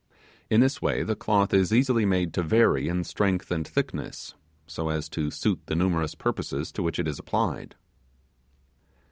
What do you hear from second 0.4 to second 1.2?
In this way the